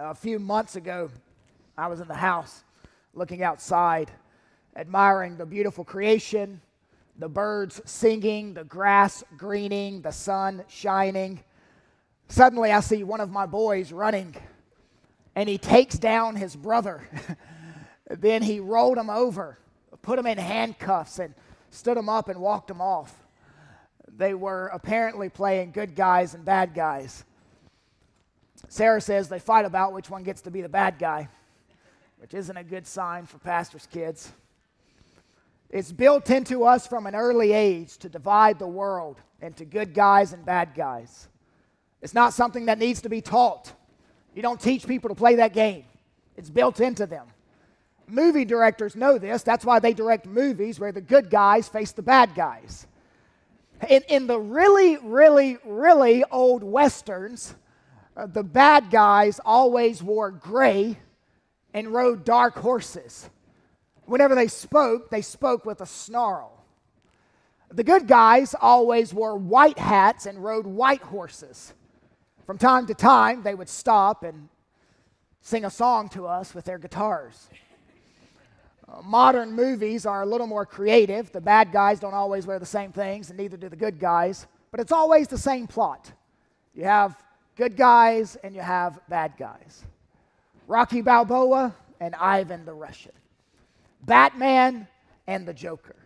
[0.00, 1.10] A few months ago,
[1.76, 2.62] I was in the house
[3.14, 4.12] looking outside,
[4.76, 6.60] admiring the beautiful creation,
[7.18, 11.40] the birds singing, the grass greening, the sun shining.
[12.28, 14.36] Suddenly, I see one of my boys running,
[15.34, 17.02] and he takes down his brother.
[18.08, 19.58] then he rolled him over,
[20.02, 21.34] put him in handcuffs, and
[21.70, 23.26] stood him up and walked him off.
[24.16, 27.24] They were apparently playing good guys and bad guys.
[28.68, 31.28] Sarah says they fight about which one gets to be the bad guy,
[32.18, 34.32] which isn't a good sign for pastors' kids.
[35.70, 40.32] It's built into us from an early age to divide the world into good guys
[40.32, 41.28] and bad guys.
[42.00, 43.72] It's not something that needs to be taught.
[44.34, 45.84] You don't teach people to play that game,
[46.36, 47.26] it's built into them.
[48.10, 49.42] Movie directors know this.
[49.42, 52.86] That's why they direct movies where the good guys face the bad guys.
[53.86, 57.54] In, in the really, really, really old westerns,
[58.26, 60.98] the bad guys always wore gray
[61.72, 63.30] and rode dark horses.
[64.06, 66.64] Whenever they spoke, they spoke with a snarl.
[67.70, 71.74] The good guys always wore white hats and rode white horses.
[72.46, 74.48] From time to time, they would stop and
[75.42, 77.48] sing a song to us with their guitars.
[78.88, 81.30] Uh, modern movies are a little more creative.
[81.30, 84.46] The bad guys don't always wear the same things, and neither do the good guys,
[84.70, 86.10] but it's always the same plot.
[86.74, 87.22] You have
[87.58, 89.84] good guys and you have bad guys.
[90.68, 93.12] Rocky Balboa and Ivan the Russian.
[94.00, 94.86] Batman
[95.26, 95.96] and the Joker.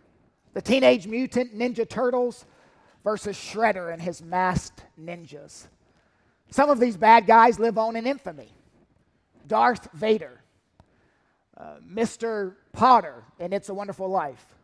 [0.55, 2.45] The Teenage Mutant Ninja Turtles
[3.03, 5.67] versus Shredder and his masked ninjas.
[6.49, 8.49] Some of these bad guys live on in infamy.
[9.47, 10.41] Darth Vader,
[11.57, 12.55] uh, Mr.
[12.71, 14.55] Potter in It's a Wonderful Life,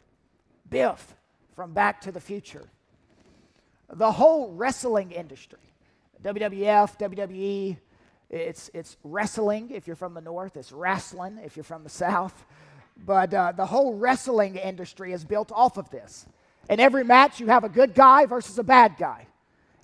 [0.70, 1.16] Biff
[1.56, 2.68] from Back to the Future.
[3.92, 5.60] The whole wrestling industry
[6.24, 7.78] WWF, WWE,
[8.30, 12.46] it's, it's wrestling if you're from the north, it's wrestling if you're from the south.
[13.06, 16.26] But uh, the whole wrestling industry is built off of this.
[16.70, 19.26] In every match, you have a good guy versus a bad guy.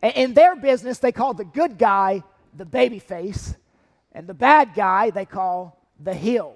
[0.02, 2.24] And in their business, they call the good guy
[2.56, 3.56] the baby face,
[4.12, 6.56] and the bad guy they call the heel.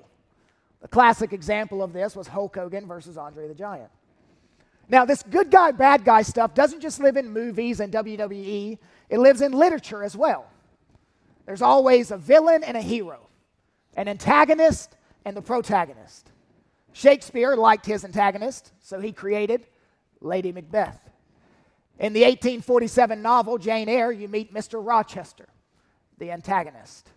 [0.81, 3.89] The classic example of this was Hulk Hogan versus Andre the Giant.
[4.87, 8.77] Now, this good guy, bad guy stuff doesn't just live in movies and WWE,
[9.09, 10.49] it lives in literature as well.
[11.45, 13.27] There's always a villain and a hero,
[13.95, 16.31] an antagonist and the protagonist.
[16.93, 19.65] Shakespeare liked his antagonist, so he created
[20.21, 20.99] Lady Macbeth.
[21.97, 24.85] In the 1847 novel Jane Eyre, you meet Mr.
[24.85, 25.47] Rochester,
[26.17, 27.09] the antagonist.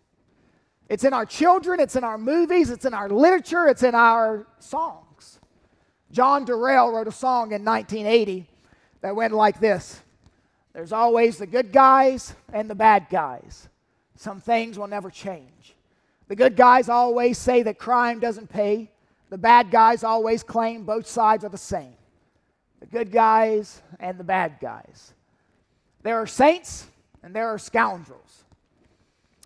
[0.88, 4.46] It's in our children, it's in our movies, it's in our literature, it's in our
[4.58, 5.38] songs.
[6.10, 8.48] John Durrell wrote a song in 1980
[9.00, 10.02] that went like this
[10.72, 13.68] There's always the good guys and the bad guys.
[14.16, 15.74] Some things will never change.
[16.28, 18.90] The good guys always say that crime doesn't pay,
[19.28, 21.94] the bad guys always claim both sides are the same.
[22.80, 25.12] The good guys and the bad guys.
[26.02, 26.86] There are saints
[27.22, 28.44] and there are scoundrels.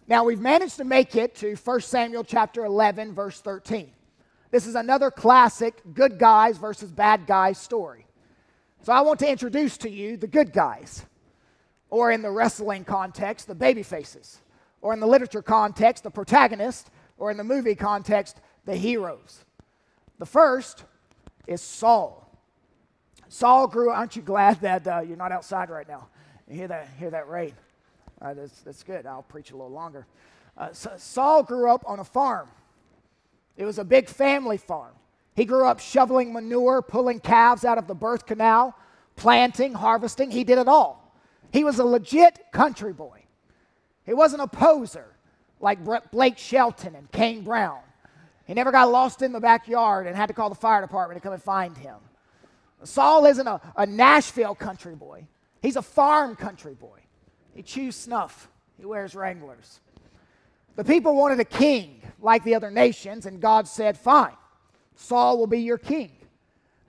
[0.09, 3.91] Now we've managed to make it to 1 Samuel chapter 11 verse 13.
[4.51, 8.07] This is another classic good guys versus bad guys story.
[8.83, 11.05] So I want to introduce to you the good guys,
[11.97, 14.43] or in the wrestling context, the baby faces,
[14.83, 19.47] or in the literature context, the protagonist, or in the movie context, the heroes.
[20.19, 20.85] The first
[21.47, 22.31] is Saul.
[23.31, 23.89] Saul grew.
[23.89, 26.09] Aren't you glad that uh, you're not outside right now?
[26.47, 26.87] You hear that?
[26.99, 27.55] Hear that rain?
[28.21, 29.07] Uh, that's, that's good.
[29.07, 30.07] I'll preach a little longer.
[30.55, 32.51] Uh, so Saul grew up on a farm.
[33.57, 34.93] It was a big family farm.
[35.35, 38.77] He grew up shoveling manure, pulling calves out of the birth canal,
[39.17, 40.31] planting, harvesting.
[40.31, 41.06] He did it all.
[41.57, 43.23] He was a legit country boy.
[44.05, 45.17] He wasn't a poser
[45.59, 45.79] like
[46.11, 47.81] Blake Shelton and Kane Brown.
[48.45, 51.23] He never got lost in the backyard and had to call the fire department to
[51.23, 51.97] come and find him.
[52.85, 55.29] Saul isn't a, a Nashville country boy,
[55.63, 56.99] he's a farm country boy.
[57.55, 59.81] He chews snuff, he wears Wranglers.
[60.75, 64.37] The people wanted a king like the other nations, and God said, Fine,
[64.95, 66.13] Saul will be your king.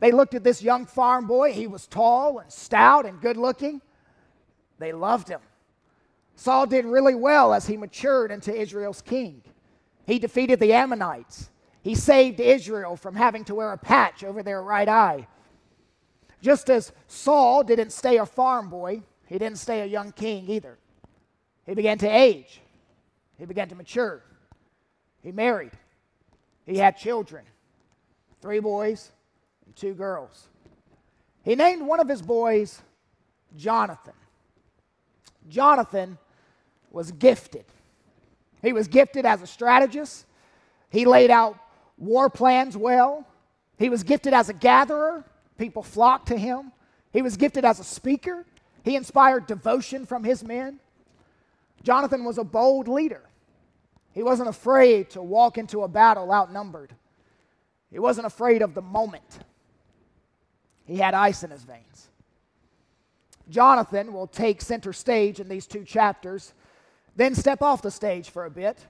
[0.02, 1.54] They looked at this young farm boy.
[1.54, 3.82] He was tall and stout and good looking.
[4.80, 5.42] They loved him.
[6.36, 9.42] Saul did really well as he matured into Israel's king.
[10.06, 11.50] He defeated the Ammonites.
[11.82, 15.28] He saved Israel from having to wear a patch over their right eye.
[16.42, 20.78] Just as Saul didn't stay a farm boy, he didn't stay a young king either.
[21.66, 22.62] He began to age,
[23.38, 24.22] he began to mature.
[25.24, 25.72] He married,
[26.66, 27.44] he had children
[28.42, 29.12] three boys
[29.66, 30.48] and two girls.
[31.44, 32.82] He named one of his boys
[33.56, 34.14] Jonathan.
[35.50, 36.18] Jonathan
[36.92, 37.66] was gifted.
[38.62, 40.26] He was gifted as a strategist.
[40.90, 41.58] He laid out
[41.98, 43.26] war plans well.
[43.78, 45.24] He was gifted as a gatherer.
[45.58, 46.72] People flocked to him.
[47.14, 48.46] He was gifted as a speaker.
[48.84, 50.80] He inspired devotion from his men.
[51.84, 53.22] Jonathan was a bold leader.
[54.14, 56.94] He wasn't afraid to walk into a battle outnumbered.
[57.92, 59.40] He wasn't afraid of the moment.
[60.86, 62.07] He had ice in his veins.
[63.50, 66.54] Jonathan will take center stage in these two chapters,
[67.16, 68.86] then step off the stage for a bit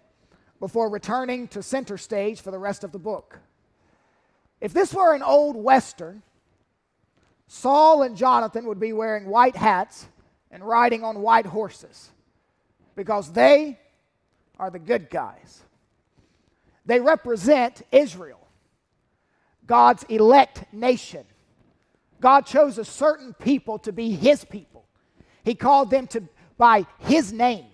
[0.60, 3.40] before returning to center stage for the rest of the book.
[4.60, 6.24] If this were an old Western,
[7.48, 10.08] Saul and Jonathan would be wearing white hats
[10.52, 12.10] and riding on white horses
[12.96, 13.80] because they
[14.60, 15.62] are the good guys.
[16.86, 18.48] They represent Israel,
[19.66, 21.26] God's elect nation.
[22.20, 24.86] God chose a certain people to be his people.
[25.44, 26.24] He called them to
[26.58, 27.66] by his name.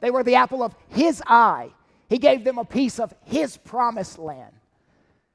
[0.00, 1.70] They were the apple of his eye.
[2.08, 4.52] He gave them a piece of his promised land.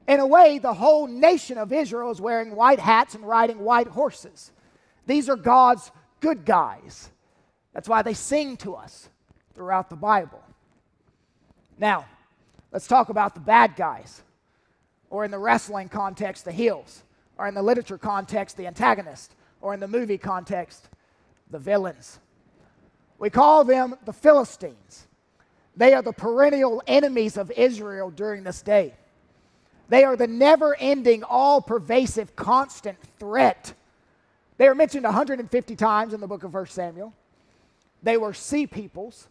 [0.08, 3.88] In a way, the whole nation of Israel is wearing white hats and riding white
[3.88, 4.52] horses.
[5.06, 7.10] These are God's good guys.
[7.74, 9.10] That's why they sing to us
[9.54, 10.42] throughout the Bible.
[11.78, 12.06] Now,
[12.72, 14.22] let's talk about the bad guys,
[15.10, 17.04] or in the wrestling context, the heels,
[17.38, 20.89] or in the literature context, the antagonist, or in the movie context,
[21.50, 22.19] the villains.
[23.19, 25.07] We call them the Philistines.
[25.75, 28.94] They are the perennial enemies of Israel during this day.
[29.89, 33.74] They are the never ending, all pervasive, constant threat.
[34.57, 37.13] They are mentioned 150 times in the book of 1 Samuel.
[38.04, 39.28] They were sea peoples,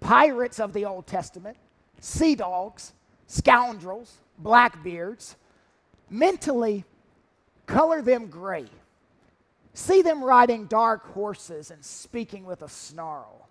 [0.00, 1.56] pirates of the Old Testament,
[2.00, 2.92] sea dogs,
[3.26, 5.36] scoundrels, blackbeards.
[6.08, 6.84] Mentally,
[7.66, 8.66] color them gray.
[9.74, 13.48] See them riding dark horses and speaking with a snarl.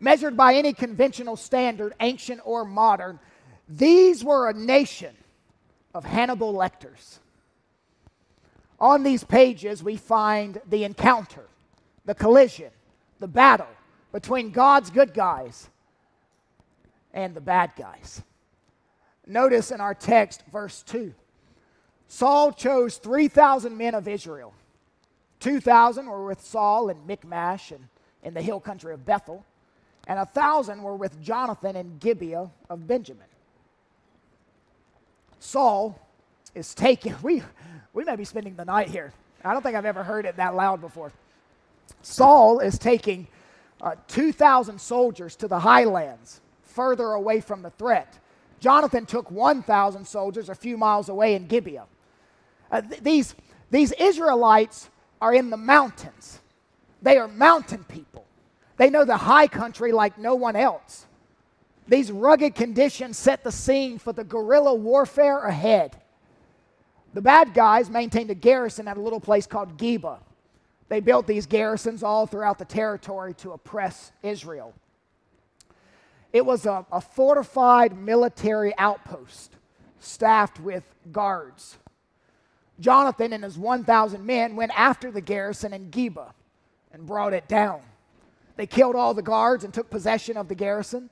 [0.00, 3.20] Measured by any conventional standard, ancient or modern,
[3.68, 5.14] these were a nation
[5.94, 7.20] of Hannibal Lecters.
[8.80, 11.44] On these pages, we find the encounter,
[12.06, 12.70] the collision,
[13.20, 13.68] the battle
[14.10, 15.68] between God's good guys
[17.12, 18.22] and the bad guys.
[19.26, 21.14] Notice in our text, verse 2
[22.12, 24.52] Saul chose 3,000 men of Israel.
[25.38, 27.86] 2,000 were with Saul in Michmash and
[28.24, 29.46] in the hill country of Bethel,
[30.08, 33.28] and a 1,000 were with Jonathan in Gibeah of Benjamin.
[35.38, 36.00] Saul
[36.52, 37.44] is taking, we,
[37.92, 39.12] we may be spending the night here.
[39.44, 41.12] I don't think I've ever heard it that loud before.
[42.02, 43.28] Saul is taking
[43.80, 48.18] uh, 2,000 soldiers to the highlands, further away from the threat.
[48.58, 51.86] Jonathan took 1,000 soldiers a few miles away in Gibeah.
[52.70, 53.34] Uh, th- these,
[53.70, 54.88] these Israelites
[55.20, 56.40] are in the mountains,
[57.02, 58.24] they are mountain people.
[58.76, 61.06] They know the high country like no one else.
[61.86, 66.00] These rugged conditions set the scene for the guerrilla warfare ahead.
[67.12, 70.18] The bad guys maintained a garrison at a little place called Geba.
[70.88, 74.72] They built these garrisons all throughout the territory to oppress Israel.
[76.32, 79.56] It was a, a fortified military outpost
[79.98, 81.76] staffed with guards.
[82.80, 86.32] Jonathan and his 1,000 men went after the garrison in Geba
[86.92, 87.82] and brought it down.
[88.56, 91.10] They killed all the guards and took possession of the garrison.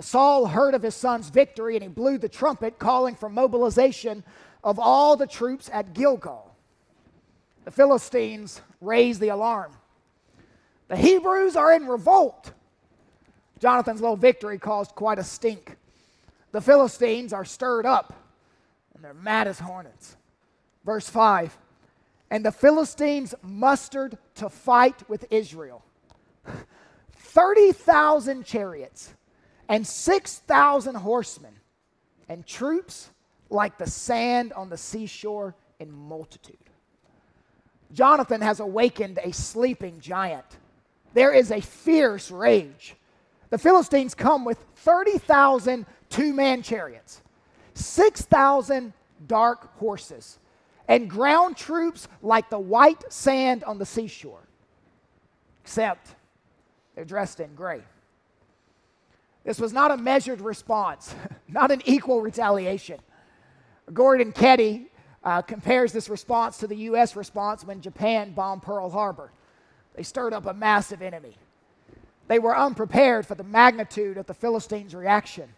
[0.00, 4.24] Saul heard of his son's victory and he blew the trumpet, calling for mobilization
[4.62, 6.54] of all the troops at Gilgal.
[7.64, 9.72] The Philistines raised the alarm.
[10.88, 12.52] The Hebrews are in revolt.
[13.58, 15.76] Jonathan's little victory caused quite a stink.
[16.52, 18.12] The Philistines are stirred up
[18.94, 20.16] and they're mad as hornets.
[20.84, 21.56] Verse 5
[22.30, 25.84] And the Philistines mustered to fight with Israel
[27.16, 29.12] 30,000 chariots
[29.68, 31.54] and 6,000 horsemen,
[32.28, 33.10] and troops
[33.50, 36.56] like the sand on the seashore in multitude.
[37.92, 40.44] Jonathan has awakened a sleeping giant.
[41.12, 42.96] There is a fierce rage.
[43.50, 47.22] The Philistines come with 30,000 two man chariots,
[47.74, 48.92] 6,000
[49.26, 50.38] dark horses,
[50.88, 54.46] and ground troops like the white sand on the seashore,
[55.62, 56.14] except
[56.94, 57.82] they're dressed in gray.
[59.44, 61.14] This was not a measured response,
[61.48, 62.98] not an equal retaliation.
[63.92, 64.86] Gordon Keddie
[65.22, 67.16] uh, compares this response to the U.S.
[67.16, 69.30] response when Japan bombed Pearl Harbor.
[69.94, 71.36] They stirred up a massive enemy.
[72.26, 75.50] They were unprepared for the magnitude of the Philistines' reaction.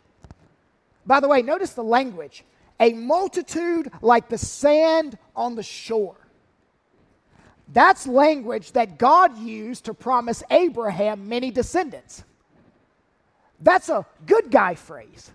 [1.07, 2.45] By the way, notice the language
[2.79, 6.17] a multitude like the sand on the shore.
[7.73, 12.25] That's language that God used to promise Abraham many descendants.
[13.61, 15.31] That's a good guy phrase.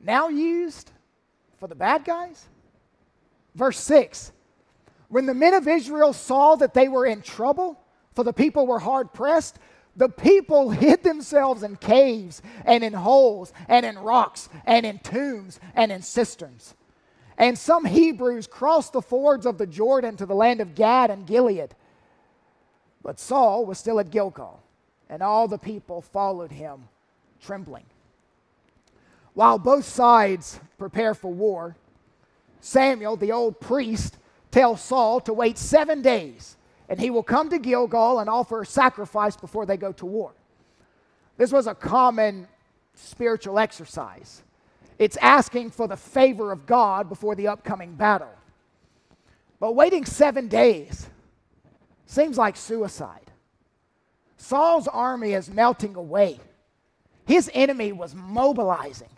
[0.00, 0.90] Now used
[1.58, 2.44] for the bad guys?
[3.54, 4.32] Verse 6
[5.08, 7.78] When the men of Israel saw that they were in trouble,
[8.14, 9.58] for the people were hard pressed,
[9.96, 15.60] the people hid themselves in caves and in holes and in rocks and in tombs
[15.74, 16.74] and in cisterns.
[17.38, 21.26] And some Hebrews crossed the fords of the Jordan to the land of Gad and
[21.26, 21.74] Gilead.
[23.02, 24.62] But Saul was still at Gilgal,
[25.08, 26.88] and all the people followed him,
[27.40, 27.84] trembling.
[29.34, 31.76] While both sides prepare for war,
[32.60, 34.18] Samuel, the old priest,
[34.50, 36.56] tells Saul to wait seven days,
[36.92, 40.34] and he will come to Gilgal and offer a sacrifice before they go to war.
[41.38, 42.46] This was a common
[42.92, 44.42] spiritual exercise.
[44.98, 48.34] It's asking for the favor of God before the upcoming battle.
[49.58, 51.08] But waiting seven days
[52.04, 53.30] seems like suicide.
[54.36, 56.40] Saul's army is melting away.
[57.24, 59.08] His enemy was mobilizing.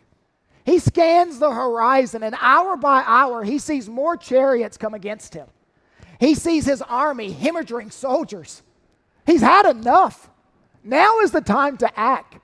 [0.65, 5.49] He scans the horizon, and hour by hour, he sees more chariots come against him.
[6.21, 8.63] He sees his army hemorrhaging soldiers.
[9.27, 10.31] He's had enough.
[10.83, 12.39] Now is the time to act.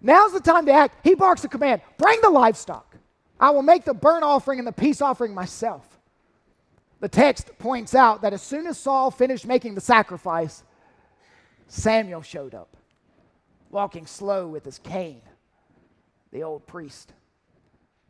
[0.00, 1.04] Now's the time to act.
[1.04, 2.96] He barks a command bring the livestock.
[3.40, 5.98] I will make the burnt offering and the peace offering myself.
[7.00, 10.64] The text points out that as soon as Saul finished making the sacrifice,
[11.68, 12.76] Samuel showed up,
[13.70, 15.22] walking slow with his cane,
[16.32, 17.12] the old priest.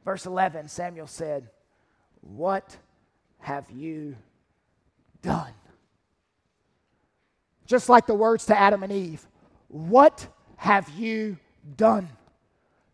[0.05, 1.51] Verse 11 Samuel said,
[2.23, 2.79] What
[3.41, 4.17] have you
[5.23, 5.53] done?
[7.67, 9.27] Just like the words to Adam and Eve,
[9.69, 11.39] What have you
[11.77, 12.09] done?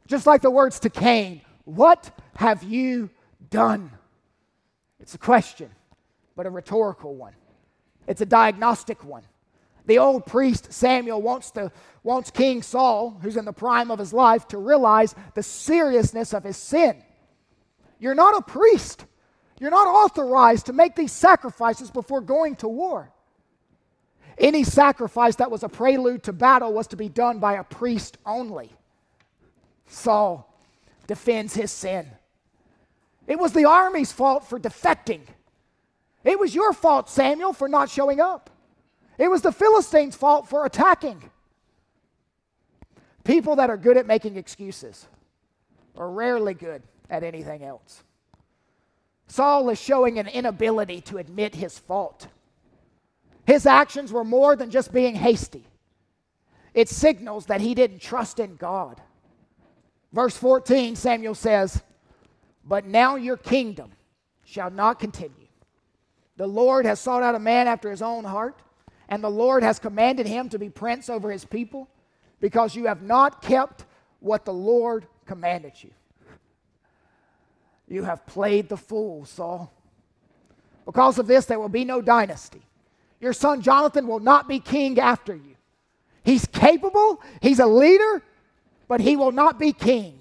[0.06, 3.10] Just like the words to Cain, What have you
[3.50, 3.90] done?
[5.00, 5.70] It's a question,
[6.36, 7.34] but a rhetorical one.
[8.06, 9.22] It's a diagnostic one.
[9.86, 11.70] The old priest Samuel wants, to,
[12.02, 16.42] wants King Saul, who's in the prime of his life, to realize the seriousness of
[16.42, 17.02] his sin.
[17.98, 19.04] You're not a priest.
[19.64, 23.10] You're not authorized to make these sacrifices before going to war.
[24.36, 28.18] Any sacrifice that was a prelude to battle was to be done by a priest
[28.26, 28.70] only.
[29.86, 30.54] Saul
[31.06, 32.06] defends his sin.
[33.26, 35.22] It was the army's fault for defecting.
[36.24, 38.50] It was your fault, Samuel, for not showing up.
[39.16, 41.30] It was the Philistines' fault for attacking.
[43.24, 45.06] People that are good at making excuses
[45.96, 48.04] are rarely good at anything else.
[49.26, 52.28] Saul is showing an inability to admit his fault.
[53.46, 55.66] His actions were more than just being hasty,
[56.72, 59.00] it signals that he didn't trust in God.
[60.12, 61.82] Verse 14, Samuel says,
[62.64, 63.90] But now your kingdom
[64.44, 65.48] shall not continue.
[66.36, 68.60] The Lord has sought out a man after his own heart,
[69.08, 71.88] and the Lord has commanded him to be prince over his people,
[72.40, 73.84] because you have not kept
[74.20, 75.90] what the Lord commanded you.
[77.88, 79.72] You have played the fool, Saul.
[80.86, 82.62] Because of this, there will be no dynasty.
[83.20, 85.56] Your son Jonathan will not be king after you.
[86.24, 88.22] He's capable, he's a leader,
[88.88, 90.18] but he will not be king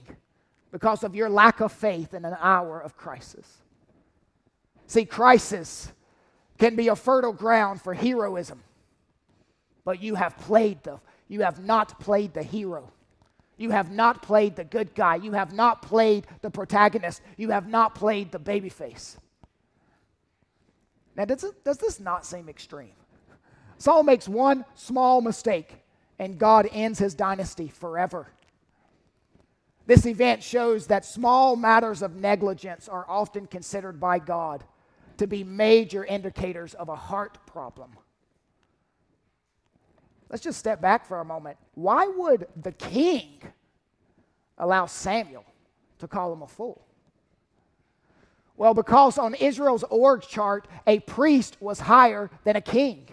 [0.72, 3.48] because of your lack of faith in an hour of crisis.
[4.88, 5.92] See, crisis
[6.58, 8.62] can be a fertile ground for heroism,
[9.86, 12.92] but you have played the you have not played the hero.
[13.64, 15.16] You have not played the good guy.
[15.16, 17.22] You have not played the protagonist.
[17.38, 19.16] You have not played the babyface.
[21.16, 22.92] Now, does, it, does this not seem extreme?
[23.78, 25.78] Saul makes one small mistake,
[26.20, 28.28] and God ends his dynasty forever.
[29.86, 34.66] This event shows that small matters of negligence are often considered by God
[35.20, 37.92] to be major indicators of a heart problem.
[40.34, 41.58] Let's just step back for a moment.
[41.76, 43.40] Why would the king
[44.58, 45.46] allow Samuel
[46.00, 46.88] to call him a fool?
[48.58, 53.08] Well, because on Israel's org chart, a priest was higher than a king.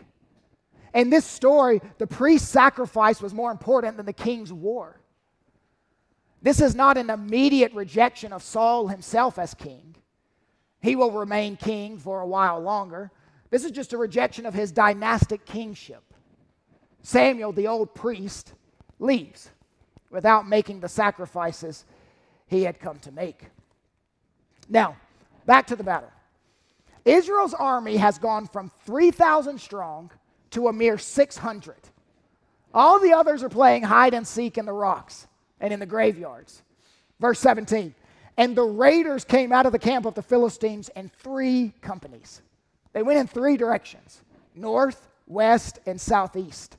[0.94, 4.98] In this story, the priest's sacrifice was more important than the king's war.
[6.40, 9.94] This is not an immediate rejection of Saul himself as king.
[10.80, 13.12] He will remain king for a while longer.
[13.50, 16.09] This is just a rejection of his dynastic kingship.
[17.02, 18.52] Samuel, the old priest,
[18.98, 19.50] leaves
[20.10, 21.84] without making the sacrifices
[22.46, 23.46] he had come to make.
[24.68, 24.96] Now,
[25.46, 26.10] back to the battle.
[27.04, 30.10] Israel's army has gone from 3,000 strong
[30.50, 31.76] to a mere 600.
[32.74, 35.26] All the others are playing hide and seek in the rocks
[35.60, 36.62] and in the graveyards.
[37.18, 37.94] Verse 17
[38.36, 42.42] And the raiders came out of the camp of the Philistines in three companies.
[42.92, 44.22] They went in three directions
[44.54, 46.76] north, west, and southeast.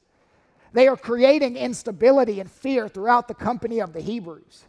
[0.73, 4.63] They are creating instability and fear throughout the company of the Hebrews.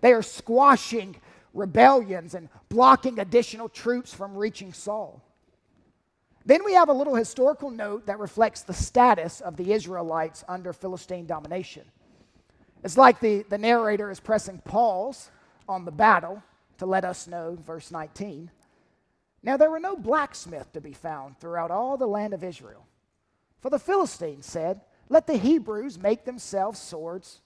[0.00, 1.16] They are squashing
[1.54, 5.22] rebellions and blocking additional troops from reaching Saul.
[6.44, 10.72] Then we have a little historical note that reflects the status of the Israelites under
[10.72, 11.84] Philistine domination.
[12.82, 15.30] It's like the, the narrator is pressing pause
[15.68, 16.42] on the battle
[16.78, 18.50] to let us know, verse 19.
[19.42, 22.86] Now there were no blacksmith to be found throughout all the land of Israel.
[23.60, 27.40] For the Philistines said, Let the Hebrews make themselves swords,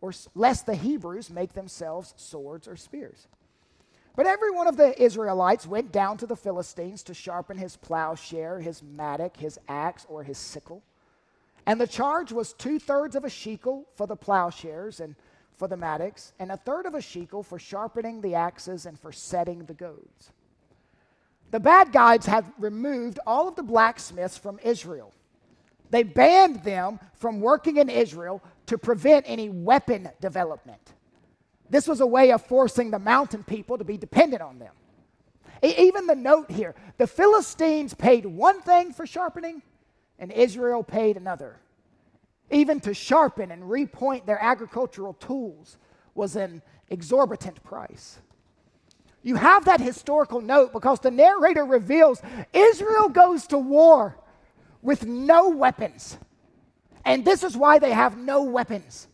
[0.00, 3.26] or lest the Hebrews make themselves swords or spears.
[4.14, 8.60] But every one of the Israelites went down to the Philistines to sharpen his plowshare,
[8.60, 10.82] his mattock, his axe, or his sickle.
[11.64, 15.14] And the charge was two thirds of a shekel for the plowshares and
[15.56, 19.12] for the mattocks, and a third of a shekel for sharpening the axes and for
[19.12, 20.32] setting the goads.
[21.50, 25.12] The bad guys had removed all of the blacksmiths from Israel.
[25.92, 30.94] They banned them from working in Israel to prevent any weapon development.
[31.68, 34.72] This was a way of forcing the mountain people to be dependent on them.
[35.62, 39.60] Even the note here the Philistines paid one thing for sharpening,
[40.18, 41.56] and Israel paid another.
[42.50, 45.76] Even to sharpen and repoint their agricultural tools
[46.14, 48.18] was an exorbitant price.
[49.22, 52.22] You have that historical note because the narrator reveals
[52.54, 54.16] Israel goes to war
[54.82, 56.18] with no weapons.
[57.04, 59.08] And this is why they have no weapons.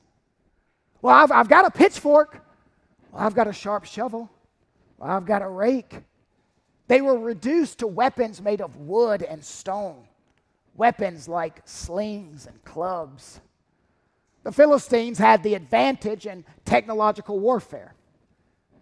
[1.00, 2.44] Well, I've, I've got a pitchfork.
[3.12, 4.30] Well, I've got a sharp shovel.
[4.98, 5.94] Well, I've got a rake.
[6.88, 10.04] They were reduced to weapons made of wood and stone,
[10.74, 13.40] weapons like slings and clubs.
[14.42, 17.94] The Philistines had the advantage in technological warfare,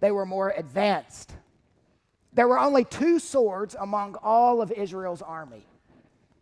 [0.00, 1.32] they were more advanced.
[2.32, 5.66] There were only two swords among all of Israel's army.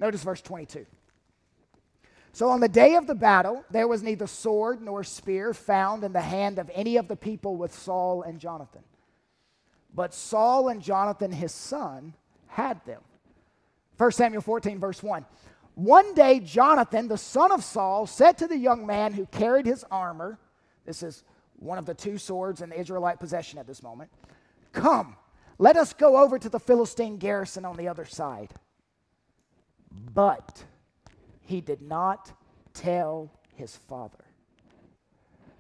[0.05, 0.85] Notice verse 22.
[2.35, 6.13] So on the day of the battle, there was neither sword nor spear found in
[6.13, 8.83] the hand of any of the people with Saul and Jonathan.
[9.95, 12.13] But Saul and Jonathan, his son,
[12.49, 13.01] had them.
[13.97, 15.25] 1 Samuel 14, verse 1.
[15.75, 19.87] One day, Jonathan, the son of Saul, said to the young man who carried his
[19.91, 20.39] armor,
[20.85, 21.25] this is
[21.57, 24.11] one of the two swords in the Israelite possession at this moment,
[24.73, 25.17] Come,
[25.57, 28.53] let us go over to the Philistine garrison on the other side.
[29.95, 30.65] But
[31.41, 32.33] he did not
[32.73, 34.25] tell his father.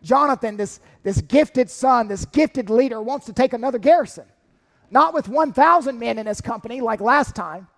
[0.03, 4.27] Jonathan, this, this gifted son, this gifted leader, wants to take another garrison.
[4.90, 7.68] Not with 1,000 men in his company like last time.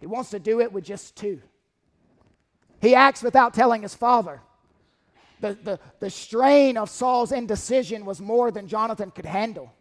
[0.00, 1.40] He wants to do it with just two.
[2.80, 4.42] He acts without telling his father.
[5.40, 9.72] The, the, the strain of Saul's indecision was more than Jonathan could handle.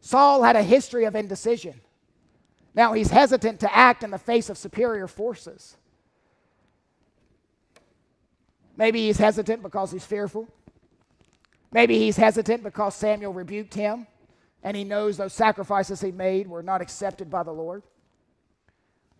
[0.00, 1.80] Saul had a history of indecision.
[2.74, 5.76] Now he's hesitant to act in the face of superior forces.
[8.76, 10.48] Maybe he's hesitant because he's fearful.
[11.72, 14.06] Maybe he's hesitant because Samuel rebuked him
[14.62, 17.82] and he knows those sacrifices he made were not accepted by the Lord.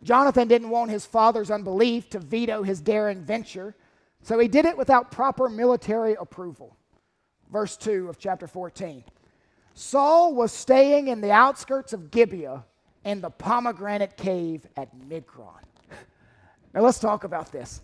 [0.02, 3.74] Jonathan didn't want his father's unbelief to veto his daring venture,
[4.22, 6.76] so he did it without proper military approval.
[7.50, 9.04] Verse 2 of chapter 14.
[9.74, 12.64] Saul was staying in the outskirts of Gibeah
[13.04, 15.62] in the pomegranate cave at Migron.
[16.72, 17.82] Now let's talk about this.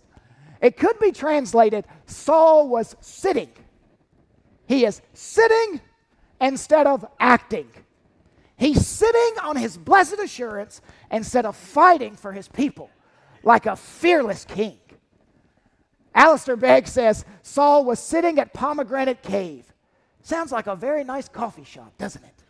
[0.61, 3.49] It could be translated Saul was sitting.
[4.67, 5.81] He is sitting
[6.39, 7.69] instead of acting.
[8.57, 12.89] He's sitting on his blessed assurance instead of fighting for his people
[13.43, 14.77] like a fearless king.
[16.13, 19.65] Alistair Begg says Saul was sitting at Pomegranate Cave.
[20.21, 22.40] Sounds like a very nice coffee shop, doesn't it?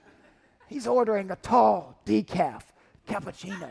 [0.71, 2.62] He's ordering a tall decaf
[3.05, 3.69] cappuccino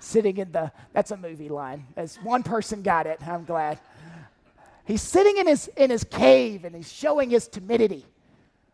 [0.00, 1.84] sitting in the, that's a movie line.
[1.94, 3.78] As one person got it, I'm glad.
[4.86, 8.06] He's sitting in his, in his cave and he's showing his timidity.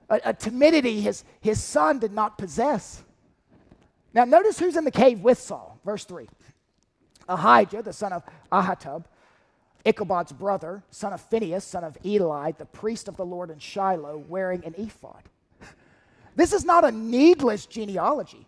[0.08, 3.02] A, a timidity his, his son did not possess.
[4.12, 5.76] Now, notice who's in the cave with Saul.
[5.84, 6.28] Verse 3.
[7.28, 9.04] Ahijah, the son of Ahitub,
[9.84, 14.18] Ichabod's brother, son of Phinehas, son of Eli, the priest of the Lord in Shiloh,
[14.28, 15.24] wearing an ephod.
[16.36, 18.46] This is not a needless genealogy.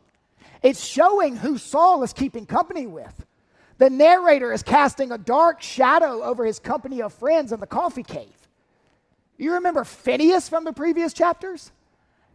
[0.62, 3.24] It's showing who Saul is keeping company with.
[3.78, 8.02] The narrator is casting a dark shadow over his company of friends in the coffee
[8.02, 8.34] cave.
[9.36, 11.70] You remember Phinehas from the previous chapters?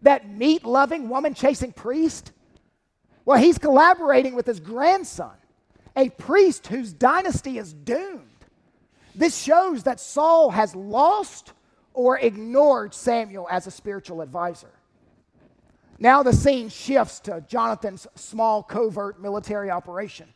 [0.04, 2.32] That meat loving, woman chasing priest?
[3.26, 5.34] Well, he's collaborating with his grandson,
[5.96, 8.28] a priest whose dynasty is doomed.
[9.16, 11.54] This shows that Saul has lost
[11.94, 14.72] or ignored Samuel as a spiritual advisor.
[16.02, 20.28] Now the scene shifts to Jonathan's small covert military operation.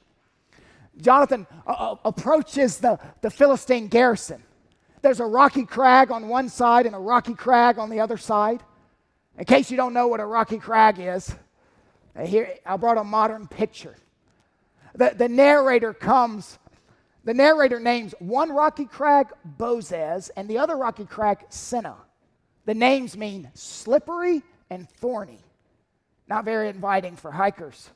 [1.01, 4.43] Jonathan uh, uh, approaches the, the Philistine garrison.
[5.01, 8.61] There's a rocky crag on one side and a rocky crag on the other side.
[9.39, 11.33] In case you don't know what a rocky crag is,
[12.15, 13.95] uh, here I brought a modern picture.
[14.93, 16.59] The, the narrator comes,
[17.23, 21.97] the narrator names one rocky crag Bozez and the other rocky crag Seneh.
[22.65, 25.39] The names mean slippery and thorny,
[26.27, 27.89] not very inviting for hikers.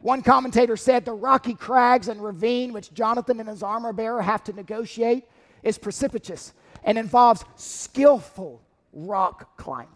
[0.00, 4.44] One commentator said the rocky crags and ravine which Jonathan and his armor bearer have
[4.44, 5.24] to negotiate
[5.62, 8.60] is precipitous and involves skillful
[8.92, 9.88] rock climbing.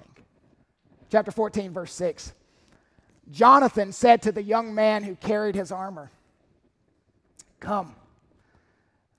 [1.11, 2.33] Chapter 14, verse 6.
[3.31, 6.11] Jonathan said to the young man who carried his armor,
[7.61, 7.95] Come,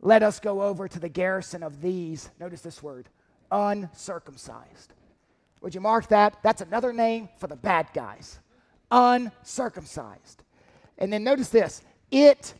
[0.02, 3.10] let us go over to the garrison of these, notice this word,
[3.52, 4.93] uncircumcised.
[5.62, 6.38] Would you mark that?
[6.43, 8.39] That's another name for the bad guys.
[8.91, 10.43] Uncircumcised.
[10.98, 12.54] And then notice this it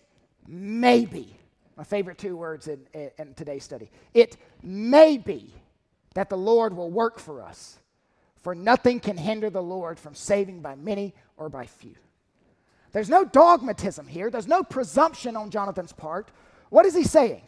[0.48, 1.36] may be,
[1.76, 3.90] my favorite two words in, in, in today's study.
[4.14, 5.54] It may be
[6.16, 7.78] that the Lord will work for us,
[8.42, 11.96] for nothing can hinder the Lord from saving by many or by few.
[12.92, 16.30] There's no dogmatism here, there's no presumption on Jonathan's part.
[16.70, 17.44] What is he saying?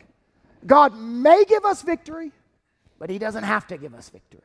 [0.65, 2.31] God may give us victory,
[2.99, 4.41] but he doesn't have to give us victory.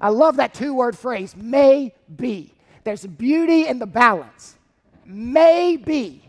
[0.00, 2.54] I love that two word phrase, may be.
[2.84, 4.56] There's beauty in the balance.
[5.04, 6.22] May be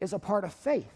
[0.00, 0.90] is a part of faith.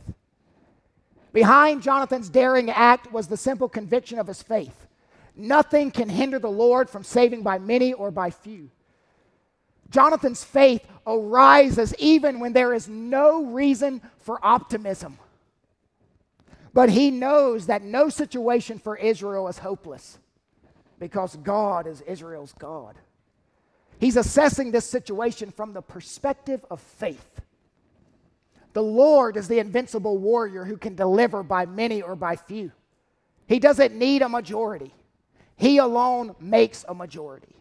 [1.32, 4.86] Behind Jonathan's daring act was the simple conviction of his faith.
[5.34, 8.70] Nothing can hinder the Lord from saving by many or by few.
[9.88, 15.18] Jonathan's faith arises even when there is no reason for optimism.
[16.74, 20.18] But he knows that no situation for Israel is hopeless
[21.02, 22.94] because God is Israel's God.
[23.98, 27.40] He's assessing this situation from the perspective of faith.
[28.72, 32.70] The Lord is the invincible warrior who can deliver by many or by few.
[33.48, 34.94] He doesn't need a majority,
[35.56, 37.56] He alone makes a majority.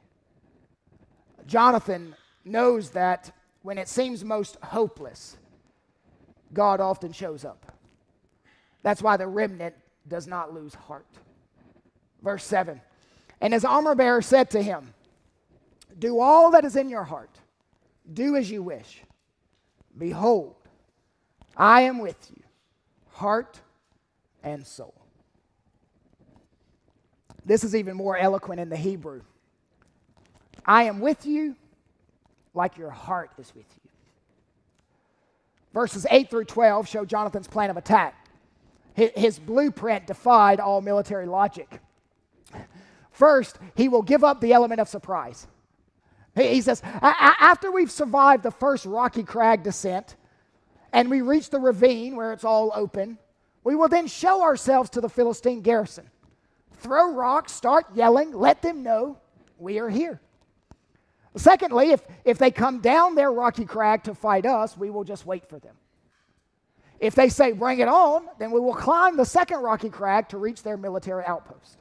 [1.47, 5.35] Jonathan knows that when it seems most hopeless,
[6.53, 7.75] God often shows up.
[8.83, 9.73] That's why the remnant
[10.07, 11.07] does not lose heart.
[12.21, 12.79] Verse 7
[13.41, 14.93] And his armor bearer said to him,
[15.97, 17.35] Do all that is in your heart,
[18.11, 19.01] do as you wish.
[19.97, 20.55] Behold,
[21.57, 22.43] I am with you,
[23.09, 23.59] heart
[24.43, 24.93] and soul.
[27.43, 29.21] This is even more eloquent in the Hebrew.
[30.65, 31.55] I am with you
[32.53, 33.89] like your heart is with you.
[35.73, 38.27] Verses 8 through 12 show Jonathan's plan of attack.
[38.93, 41.79] His blueprint defied all military logic.
[43.11, 45.47] First, he will give up the element of surprise.
[46.35, 50.15] He says, after we've survived the first rocky crag descent
[50.93, 53.17] and we reach the ravine where it's all open,
[53.63, 56.09] we will then show ourselves to the Philistine garrison.
[56.77, 59.17] Throw rocks, start yelling, let them know
[59.57, 60.21] we are here.
[61.35, 65.25] Secondly, if, if they come down their rocky crag to fight us, we will just
[65.25, 65.75] wait for them.
[66.99, 70.37] If they say, bring it on, then we will climb the second rocky crag to
[70.37, 71.77] reach their military outpost.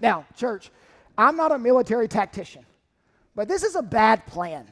[0.00, 0.70] Now, church,
[1.16, 2.64] I'm not a military tactician,
[3.34, 4.66] but this is a bad plan.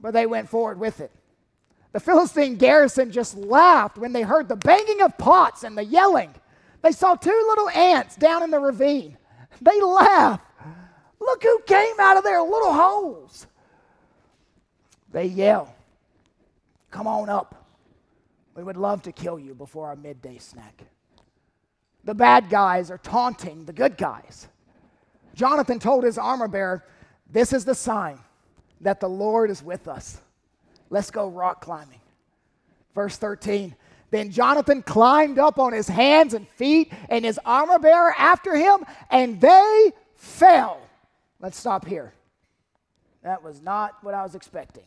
[0.00, 1.10] but they went forward with it.
[1.92, 6.34] The Philistine garrison just laughed when they heard the banging of pots and the yelling.
[6.80, 9.16] They saw two little ants down in the ravine.
[9.60, 10.44] They laughed.
[11.20, 13.46] Look who came out of their little holes.
[15.12, 15.74] They yell,
[16.90, 17.66] Come on up.
[18.54, 20.82] We would love to kill you before our midday snack.
[22.04, 24.48] The bad guys are taunting the good guys.
[25.34, 26.84] Jonathan told his armor bearer,
[27.30, 28.18] This is the sign
[28.80, 30.20] that the Lord is with us.
[30.90, 32.00] Let's go rock climbing.
[32.94, 33.74] Verse 13
[34.10, 38.84] Then Jonathan climbed up on his hands and feet, and his armor bearer after him,
[39.10, 40.80] and they fell.
[41.40, 42.12] Let's stop here.
[43.22, 44.84] That was not what I was expecting.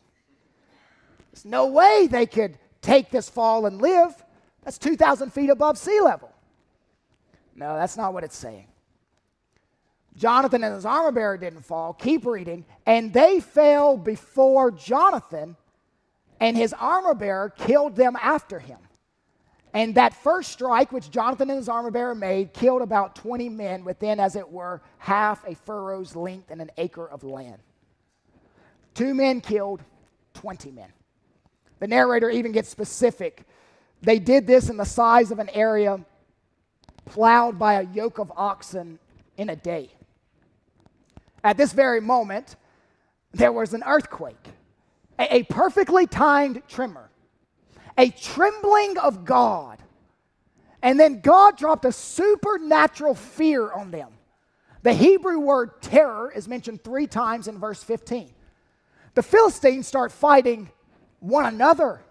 [1.31, 4.13] There's no way they could take this fall and live,
[4.63, 6.31] that's 2,000 feet above sea level.
[7.55, 8.67] No, that's not what it's saying.
[10.17, 11.93] Jonathan and his armor bearer didn't fall.
[11.93, 12.65] Keep reading.
[12.85, 15.55] And they fell before Jonathan,
[16.39, 18.79] and his armor bearer killed them after him.
[19.73, 23.83] And that first strike, which Jonathan and his armor bearer made, killed about 20 men
[23.83, 27.57] within, as it were, half a furrow's length and an acre of land.
[28.93, 29.83] Two men killed,
[30.33, 30.87] 20 men.
[31.79, 33.43] The narrator even gets specific.
[34.01, 35.99] They did this in the size of an area
[37.05, 38.99] plowed by a yoke of oxen
[39.37, 39.91] in a day.
[41.43, 42.55] At this very moment,
[43.33, 44.49] there was an earthquake,
[45.19, 47.09] a, a perfectly timed tremor.
[47.97, 49.79] a trembling of God.
[50.83, 54.09] And then God dropped a supernatural fear on them.
[54.83, 58.31] The Hebrew word terror is mentioned three times in verse 15.
[59.15, 60.71] The Philistines start fighting
[61.21, 62.01] one another.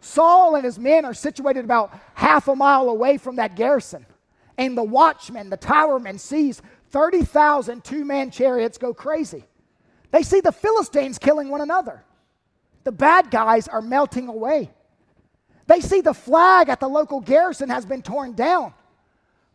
[0.00, 4.06] Saul and his men are situated about half a mile away from that garrison.
[4.58, 9.44] And the watchman, the towerman, sees 30,000 two man chariots go crazy.
[10.10, 12.04] They see the Philistines killing one another.
[12.84, 14.70] The bad guys are melting away.
[15.66, 18.72] They see the flag at the local garrison has been torn down.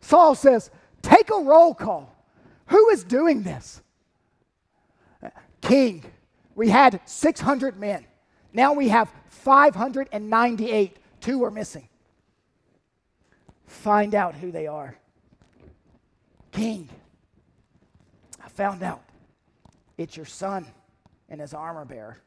[0.02, 0.70] Saul says,
[1.02, 2.16] Take a roll call.
[2.68, 3.82] Who is doing this?
[5.62, 6.04] King,
[6.56, 8.06] we had 600 men.
[8.54, 10.98] Now we have 598.
[11.20, 11.88] Two are missing.
[13.66, 14.96] Find out who they are.
[16.52, 16.90] King,
[18.44, 19.02] I found out
[19.98, 20.66] it's your son
[21.30, 22.18] and his armor bearer.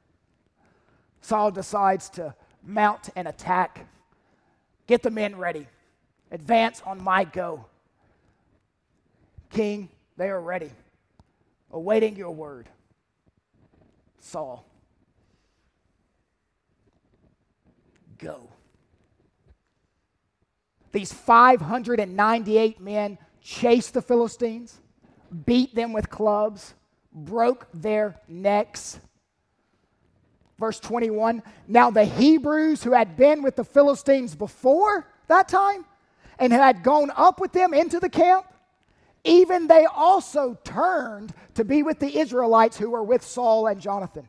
[1.21, 3.87] Saul decides to mount an attack.
[4.87, 5.67] Get the men ready.
[6.31, 7.67] Advance on my go.
[9.51, 10.71] King, they are ready,
[11.71, 12.69] awaiting your word.
[14.21, 14.67] Saul,
[18.19, 18.51] go.
[20.93, 24.81] These 598 men chased the Philistines,
[25.45, 26.75] beat them with clubs,
[27.13, 29.01] broke their necks.
[30.59, 35.85] Verse 21 Now the Hebrews who had been with the Philistines before that time
[36.39, 38.47] and had gone up with them into the camp,
[39.25, 44.29] even they also turned to be with the Israelites who were with Saul and Jonathan.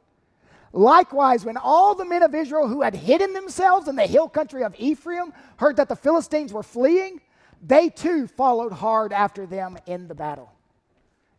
[0.76, 4.62] Likewise, when all the men of Israel who had hidden themselves in the hill country
[4.62, 7.22] of Ephraim heard that the Philistines were fleeing,
[7.66, 10.52] they too followed hard after them in the battle.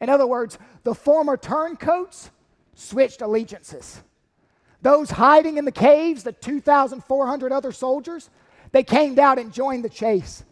[0.01, 2.31] In other words, the former turncoats
[2.75, 4.01] switched allegiances.
[4.81, 8.31] Those hiding in the caves, the 2,400 other soldiers,
[8.73, 10.45] they came out and joined the chase.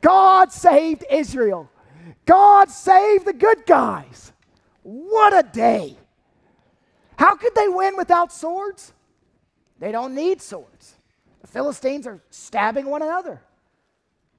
[0.00, 1.70] God saved Israel.
[2.24, 4.32] God saved the good guys.
[4.82, 5.98] What a day.
[7.22, 8.92] How could they win without swords?
[9.78, 10.96] They don't need swords.
[11.40, 13.40] The Philistines are stabbing one another.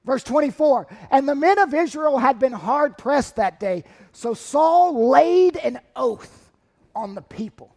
[0.04, 3.84] Verse 24, and the men of Israel had been hard pressed that day.
[4.12, 6.52] So Saul laid an oath
[6.94, 7.74] on the people,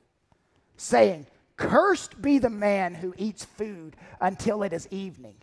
[0.76, 5.36] saying, Cursed be the man who eats food until it is evening,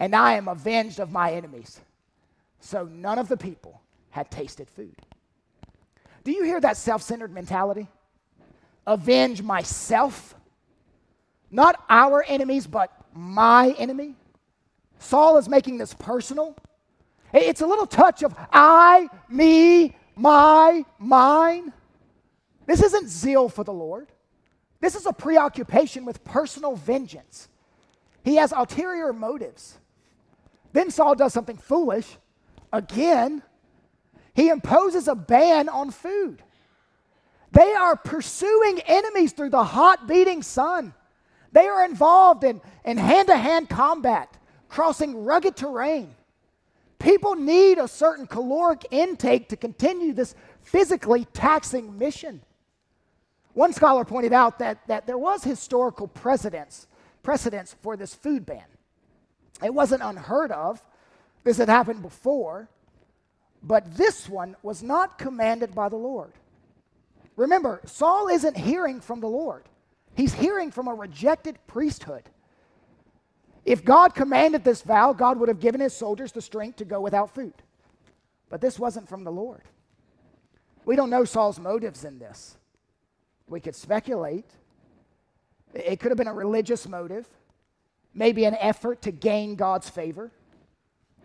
[0.00, 1.82] and I am avenged of my enemies.
[2.60, 4.96] So none of the people had tasted food.
[6.24, 7.88] Do you hear that self centered mentality?
[8.86, 10.34] Avenge myself.
[11.50, 14.14] Not our enemies, but my enemy.
[14.98, 16.56] Saul is making this personal.
[17.32, 21.72] It's a little touch of I, me, my, mine.
[22.66, 24.08] This isn't zeal for the Lord.
[24.80, 27.48] This is a preoccupation with personal vengeance.
[28.24, 29.78] He has ulterior motives.
[30.72, 32.18] Then Saul does something foolish.
[32.72, 33.42] Again,
[34.34, 36.42] he imposes a ban on food.
[37.56, 40.92] They are pursuing enemies through the hot beating sun.
[41.52, 44.36] They are involved in hand to hand combat
[44.68, 46.14] crossing rugged terrain.
[46.98, 52.42] People need a certain caloric intake to continue this physically taxing mission.
[53.54, 56.86] One scholar pointed out that, that there was historical precedence,
[57.22, 58.64] precedence for this food ban.
[59.64, 60.82] It wasn't unheard of,
[61.42, 62.68] this had happened before,
[63.62, 66.32] but this one was not commanded by the Lord.
[67.36, 69.64] Remember, Saul isn't hearing from the Lord,
[70.14, 72.24] he's hearing from a rejected priesthood.
[73.64, 77.00] If God commanded this vow, God would have given his soldiers the strength to go
[77.00, 77.54] without food.
[78.48, 79.62] But this wasn't from the Lord.
[80.84, 82.56] We don't know Saul's motives in this.
[83.48, 84.46] We could speculate.
[85.74, 87.26] It could have been a religious motive,
[88.14, 90.30] maybe an effort to gain God's favor.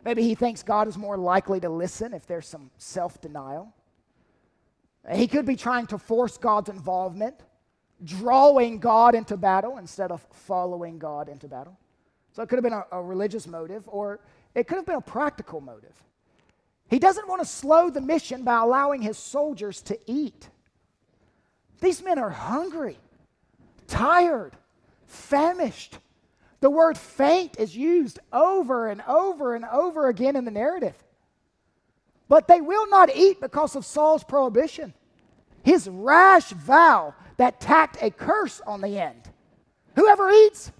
[0.04, 3.72] Maybe he thinks God is more likely to listen if there's some self denial.
[5.10, 7.36] He could be trying to force God's involvement,
[8.04, 11.78] drawing God into battle instead of following God into battle.
[12.34, 14.20] So it could have been a, a religious motive, or
[14.54, 15.96] it could have been a practical motive.
[16.90, 20.50] He doesn't want to slow the mission by allowing his soldiers to eat.
[21.80, 23.00] These men are hungry,
[23.88, 24.54] tired,
[25.08, 25.98] famished.
[26.60, 30.96] The word faint is used over and over and over again in the narrative.
[32.32, 34.94] But they will not eat because of Saul's prohibition,
[35.64, 39.30] his rash vow that tacked a curse on the end.
[39.98, 40.72] Whoever eats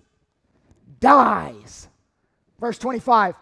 [1.02, 1.90] dies.
[2.58, 3.36] Verse 25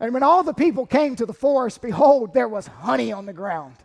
[0.00, 3.32] And when all the people came to the forest, behold, there was honey on the
[3.32, 3.76] ground.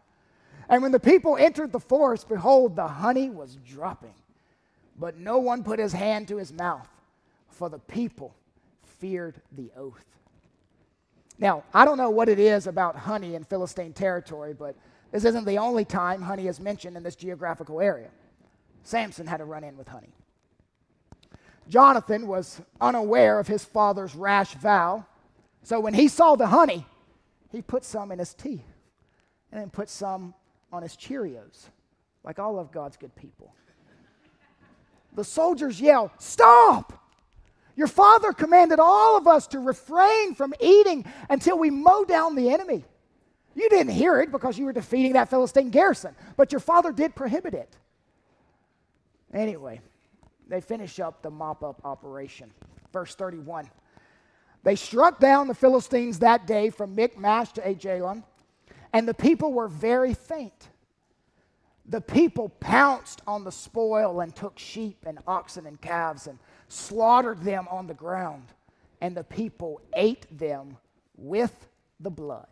[0.67, 4.15] And when the people entered the forest, behold, the honey was dropping.
[4.99, 6.89] But no one put his hand to his mouth,
[7.47, 8.35] for the people
[8.83, 10.14] feared the oath.
[11.37, 14.75] Now, I don't know what it is about honey in Philistine territory, but
[15.11, 18.09] this isn't the only time honey is mentioned in this geographical area.
[18.83, 20.13] Samson had a run in with honey.
[21.67, 25.05] Jonathan was unaware of his father's rash vow,
[25.63, 26.85] so when he saw the honey,
[27.51, 28.63] he put some in his tea
[29.51, 30.33] and then put some
[30.71, 31.69] on his Cheerios,
[32.23, 33.53] like all of God's good people.
[35.13, 37.04] The soldiers yell, Stop!
[37.75, 42.49] Your father commanded all of us to refrain from eating until we mow down the
[42.49, 42.85] enemy.
[43.53, 47.15] You didn't hear it because you were defeating that Philistine garrison, but your father did
[47.15, 47.75] prohibit it.
[49.33, 49.81] Anyway,
[50.47, 52.51] they finish up the mop up operation.
[52.93, 53.69] Verse 31.
[54.63, 58.23] They struck down the Philistines that day from Michmash to Aijalon,
[58.93, 60.69] and the people were very faint.
[61.87, 67.43] The people pounced on the spoil and took sheep and oxen and calves and slaughtered
[67.43, 68.43] them on the ground,
[69.01, 70.77] and the people ate them
[71.17, 71.67] with
[71.99, 72.47] the blood.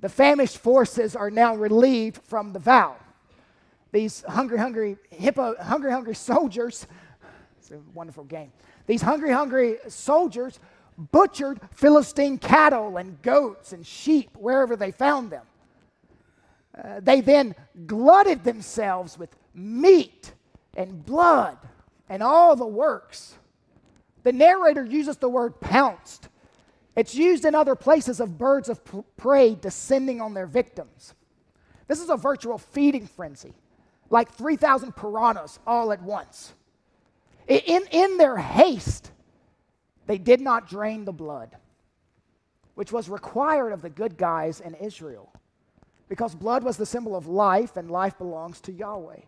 [0.00, 2.96] The famished forces are now relieved from the vow.
[3.92, 6.86] These hungry, hungry, hippo, hungry, hungry soldiers,
[7.58, 8.52] it's a wonderful game.
[8.86, 10.58] These hungry, hungry soldiers
[10.96, 15.44] butchered Philistine cattle and goats and sheep wherever they found them.
[16.76, 17.54] Uh, they then
[17.86, 20.32] glutted themselves with meat
[20.74, 21.58] and blood
[22.10, 23.36] and all the works.
[24.24, 26.28] The narrator uses the word pounced.
[26.96, 28.80] It's used in other places of birds of
[29.16, 31.14] prey descending on their victims.
[31.86, 33.54] This is a virtual feeding frenzy,
[34.10, 36.52] like 3,000 piranhas all at once.
[37.46, 39.12] In, in their haste,
[40.06, 41.56] they did not drain the blood,
[42.74, 45.32] which was required of the good guys in Israel,
[46.08, 49.20] because blood was the symbol of life, and life belongs to Yahweh.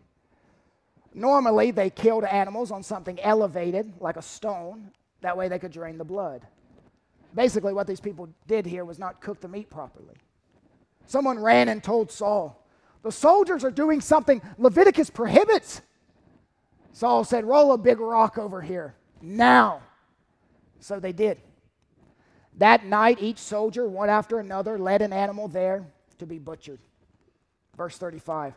[1.14, 4.90] Normally, they killed animals on something elevated, like a stone.
[5.20, 6.46] That way, they could drain the blood.
[7.34, 10.14] Basically, what these people did here was not cook the meat properly.
[11.06, 12.64] Someone ran and told Saul,
[13.02, 15.82] The soldiers are doing something Leviticus prohibits.
[16.92, 19.82] Saul said, Roll a big rock over here, now.
[20.80, 21.38] So they did.
[22.58, 25.86] That night, each soldier, one after another, led an animal there
[26.18, 26.80] to be butchered.
[27.76, 28.52] Verse 35.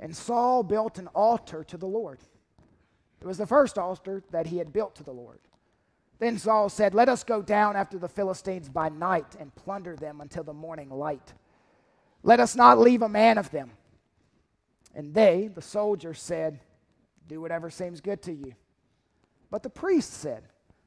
[0.00, 2.20] And Saul built an altar to the Lord.
[3.20, 5.40] It was the first altar that he had built to the Lord.
[6.18, 10.20] Then Saul said, Let us go down after the Philistines by night and plunder them
[10.20, 11.32] until the morning light.
[12.22, 13.72] Let us not leave a man of them.
[14.94, 16.60] And they, the soldiers, said,
[17.28, 18.54] Do whatever seems good to you.
[19.50, 20.44] But the priest said,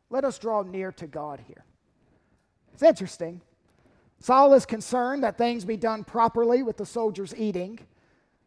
[0.09, 1.65] Let us draw near to God here.
[2.73, 3.41] It's interesting.
[4.19, 7.79] Saul is concerned that things be done properly with the soldiers eating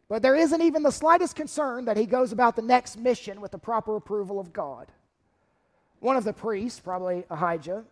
[0.07, 3.51] but there isn't even the slightest concern that he goes about the next mission with
[3.51, 4.87] the proper approval of God.
[5.99, 7.83] One of the priests, probably Ahijah,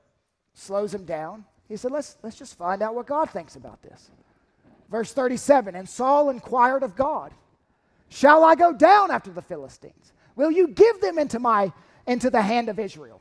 [0.53, 1.45] slows him down.
[1.67, 4.11] He said, let's, let's just find out what God thinks about this.
[4.91, 7.33] Verse 37 And Saul inquired of God,
[8.09, 10.13] Shall I go down after the Philistines?
[10.35, 11.73] Will you give them into, my,
[12.05, 13.19] into the hand of Israel?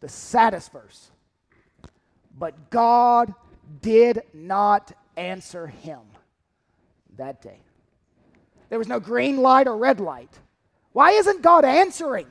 [0.00, 1.10] The saddest verse.
[2.38, 3.34] But God
[3.82, 6.00] did not answer him
[7.16, 7.58] that day.
[8.68, 10.38] There was no green light or red light.
[10.92, 12.26] Why isn't God answering?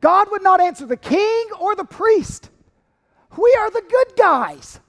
[0.00, 2.50] God would not answer the king or the priest.
[3.36, 4.80] We are the good guys.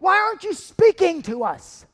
[0.00, 1.86] Why aren't you speaking to us?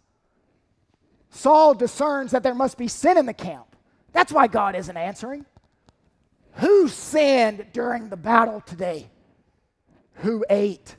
[1.31, 3.77] Saul discerns that there must be sin in the camp.
[4.13, 5.45] That's why God isn't answering.
[6.55, 9.11] Who sinned during the battle today?
[10.17, 10.97] Who ate?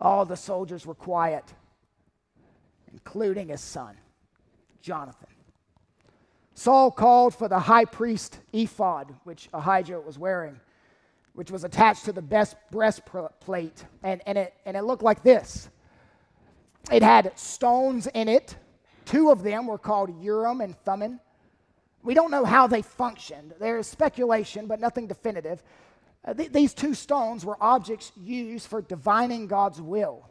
[0.00, 1.44] All the soldiers were quiet
[2.98, 3.96] including his son,
[4.82, 5.28] Jonathan.
[6.54, 10.58] Saul called for the high priest ephod, which Ahijah was wearing,
[11.34, 15.68] which was attached to the best breastplate, and, and, it, and it looked like this.
[16.90, 18.56] It had stones in it.
[19.04, 21.20] Two of them were called Urim and Thummim.
[22.02, 23.54] We don't know how they functioned.
[23.60, 25.62] There is speculation, but nothing definitive.
[26.24, 30.28] Uh, th- these two stones were objects used for divining God's will.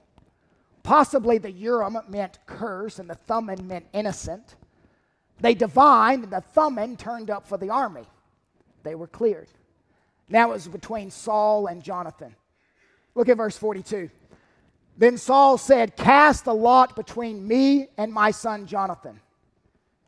[0.88, 4.56] Possibly the Urim meant curse and the Thummim meant innocent.
[5.42, 8.06] They divined, and the Thummim turned up for the army.
[8.84, 9.50] They were cleared.
[10.30, 12.34] Now it was between Saul and Jonathan.
[13.16, 14.10] Look at verse 42.
[14.98, 19.20] Then Saul said, Cast the lot between me and my son Jonathan.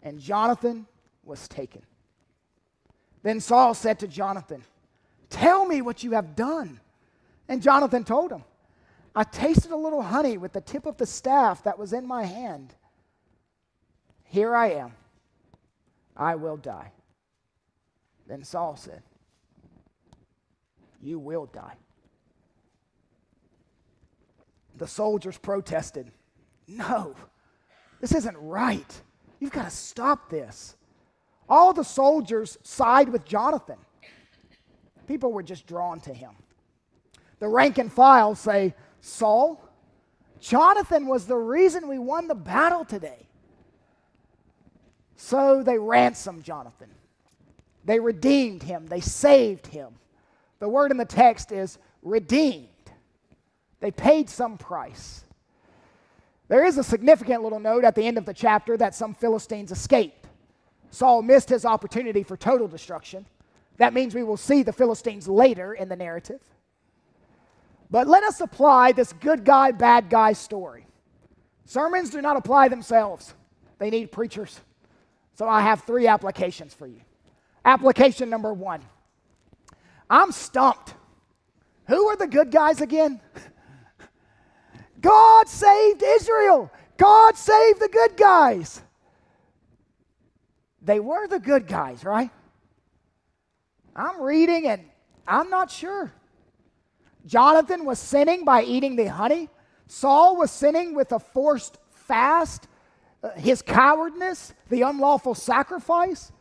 [0.02, 0.88] And Jonathan
[1.26, 1.82] was taken.
[3.22, 4.64] Then Saul said to Jonathan,
[5.30, 6.80] Tell me what you have done.
[7.50, 8.46] And Jonathan told him.
[9.16, 12.26] I tasted a little honey with the tip of the staff that was in my
[12.26, 12.74] hand.
[14.24, 14.94] Here I am.
[16.16, 16.92] I will die.
[18.28, 19.02] Then Saul said,
[21.02, 21.76] You will die.
[24.78, 26.12] The soldiers protested,
[26.68, 27.16] No,
[28.00, 29.02] this isn't right.
[29.40, 30.76] You've got to stop this.
[31.50, 33.78] All the soldiers side with Jonathan.
[35.08, 36.32] People were just drawn to him.
[37.40, 39.62] The rank and file say, Saul,
[40.40, 43.28] Jonathan was the reason we won the battle today.
[45.16, 46.90] So they ransomed Jonathan.
[47.86, 48.88] They redeemed him.
[48.88, 49.96] They saved him.
[50.60, 52.68] The word in the text is redeemed.
[53.80, 55.24] They paid some price.
[56.48, 59.72] There is a significant little note at the end of the chapter that some Philistines
[59.72, 60.28] escaped.
[60.92, 63.26] Saul missed his opportunity for total destruction.
[63.78, 66.42] That means we will see the Philistines later in the narrative.
[67.92, 70.86] But let us apply this good guy, bad guy story.
[71.66, 73.34] Sermons do not apply themselves,
[73.78, 74.60] they need preachers.
[75.36, 77.00] So I have three applications for you.
[77.64, 78.82] Application number one
[80.10, 80.96] I'm stumped.
[81.88, 83.22] Who are the good guys again?
[85.02, 86.72] God saved Israel.
[86.98, 88.82] God saved the good guys.
[90.82, 92.30] They were the good guys, right?
[93.96, 94.84] I'm reading and
[95.28, 96.12] I'm not sure.
[97.30, 99.50] Jonathan was sinning by eating the honey.
[99.86, 102.68] Saul was sinning with a forced fast,
[103.22, 106.32] uh, his cowardness, the unlawful sacrifice.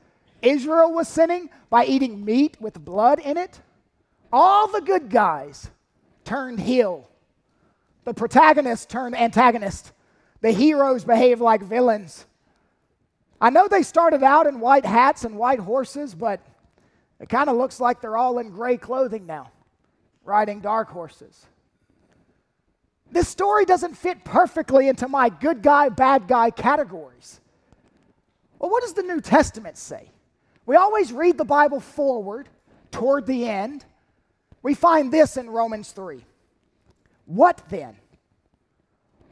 [0.40, 3.60] Israel was sinning by eating meat with blood in it.
[4.32, 5.70] All the good guys
[6.24, 7.06] turned heel.
[8.04, 9.92] The protagonist turned antagonist.
[10.40, 12.24] The heroes behaved like villains.
[13.42, 16.40] I know they started out in white hats and white horses, but
[17.20, 19.50] it kind of looks like they're all in gray clothing now
[20.28, 21.46] riding dark horses.
[23.10, 27.40] This story doesn't fit perfectly into my good guy, bad guy categories.
[28.58, 30.10] Well, what does the New Testament say?
[30.66, 32.48] We always read the Bible forward
[32.90, 33.86] toward the end.
[34.62, 36.22] We find this in Romans 3.
[37.24, 37.96] What then?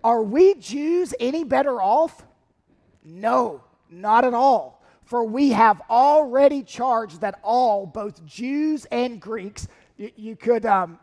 [0.02, 2.24] Are we Jews any better off?
[3.04, 4.82] No, not at all.
[5.04, 10.98] For we have already charged that all, both Jews and Greeks, you, you could, um,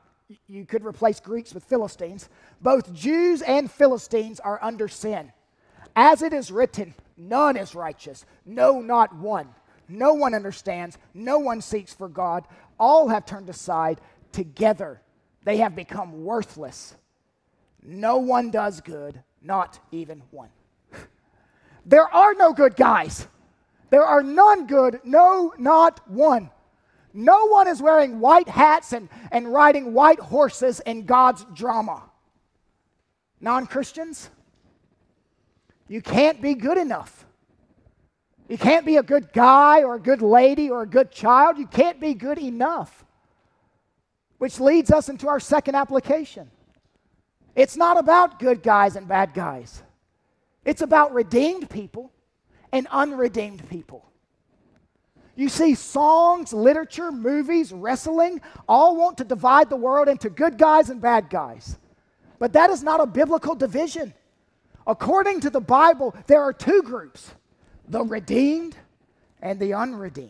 [0.47, 2.29] you could replace Greeks with Philistines.
[2.61, 5.31] Both Jews and Philistines are under sin.
[5.95, 9.49] As it is written, none is righteous, no, not one.
[9.89, 12.45] No one understands, no one seeks for God.
[12.79, 13.99] All have turned aside.
[14.31, 15.01] Together
[15.43, 16.95] they have become worthless.
[17.83, 20.49] No one does good, not even one.
[21.85, 23.27] There are no good guys.
[23.89, 26.49] There are none good, no, not one.
[27.13, 32.03] No one is wearing white hats and, and riding white horses in God's drama.
[33.39, 34.29] Non Christians,
[35.87, 37.25] you can't be good enough.
[38.49, 41.57] You can't be a good guy or a good lady or a good child.
[41.57, 43.05] You can't be good enough.
[44.37, 46.49] Which leads us into our second application.
[47.55, 49.83] It's not about good guys and bad guys,
[50.65, 52.11] it's about redeemed people
[52.71, 54.09] and unredeemed people.
[55.35, 60.89] You see, songs, literature, movies, wrestling all want to divide the world into good guys
[60.89, 61.77] and bad guys.
[62.37, 64.13] But that is not a biblical division.
[64.85, 67.31] According to the Bible, there are two groups
[67.87, 68.75] the redeemed
[69.41, 70.29] and the unredeemed.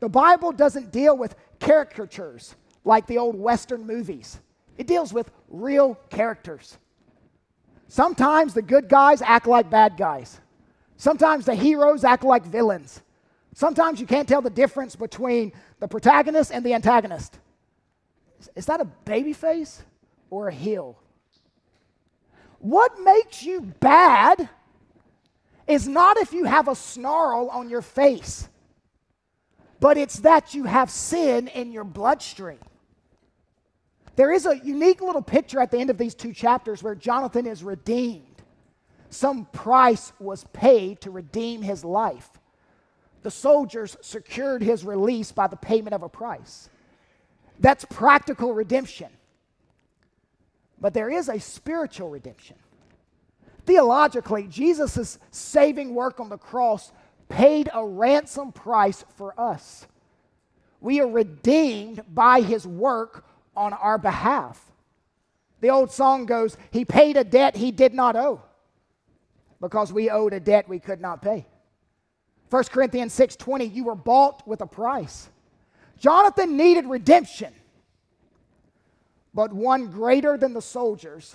[0.00, 2.54] The Bible doesn't deal with caricatures
[2.84, 4.38] like the old Western movies,
[4.78, 6.78] it deals with real characters.
[7.88, 10.40] Sometimes the good guys act like bad guys,
[10.96, 13.02] sometimes the heroes act like villains.
[13.56, 15.50] Sometimes you can't tell the difference between
[15.80, 17.38] the protagonist and the antagonist.
[18.54, 19.82] Is that a baby face
[20.28, 20.98] or a heel?
[22.58, 24.50] What makes you bad
[25.66, 28.46] is not if you have a snarl on your face,
[29.80, 32.60] but it's that you have sin in your bloodstream.
[34.16, 37.46] There is a unique little picture at the end of these two chapters where Jonathan
[37.46, 38.42] is redeemed.
[39.08, 42.28] Some price was paid to redeem his life
[43.26, 46.70] the soldiers secured his release by the payment of a price.
[47.58, 49.08] That's practical redemption.
[50.80, 52.54] But there is a spiritual redemption.
[53.64, 56.92] Theologically, Jesus' saving work on the cross
[57.28, 59.88] paid a ransom price for us.
[60.80, 64.70] We are redeemed by his work on our behalf.
[65.60, 68.42] The old song goes, He paid a debt he did not owe
[69.60, 71.44] because we owed a debt we could not pay.
[72.50, 75.30] 1 Corinthians 6:20, you were bought with a price.
[75.98, 77.52] Jonathan needed redemption,
[79.34, 81.34] but one greater than the soldiers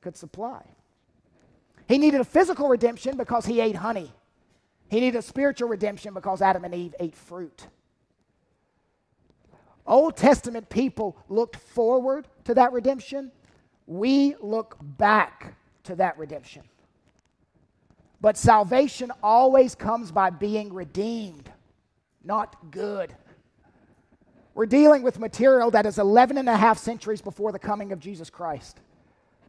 [0.00, 0.62] could supply.
[1.88, 4.12] He needed a physical redemption because he ate honey.
[4.88, 7.66] He needed a spiritual redemption because Adam and Eve ate fruit.
[9.86, 13.30] Old Testament people looked forward to that redemption.
[13.86, 16.62] We look back to that redemption.
[18.26, 21.48] But salvation always comes by being redeemed,
[22.24, 23.14] not good.
[24.52, 28.00] We're dealing with material that is 11 and a half centuries before the coming of
[28.00, 28.80] Jesus Christ.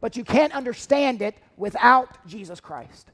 [0.00, 3.10] But you can't understand it without Jesus Christ.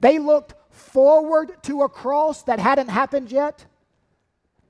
[0.00, 3.64] They looked forward to a cross that hadn't happened yet.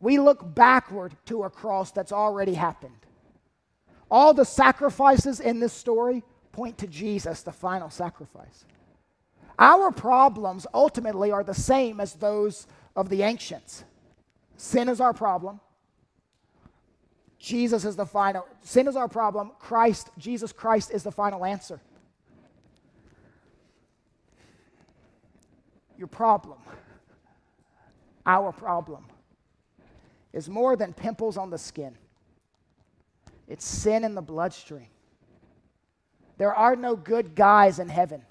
[0.01, 3.07] We look backward to a cross that's already happened.
[4.11, 8.67] All the sacrifices in this story point to Jesus, the final sacrifice.
[9.61, 13.85] Our problems ultimately are the same as those of the ancients.
[14.57, 15.61] Sin is our problem.
[17.39, 19.53] Jesus is the final, sin is our problem.
[19.59, 21.81] Christ, Jesus Christ is the final answer.
[25.97, 26.59] Your problem,
[28.25, 29.05] our problem,
[30.33, 31.97] is more than pimples on the skin,
[33.47, 34.89] it's sin in the bloodstream.
[36.39, 38.23] There are no good guys in heaven,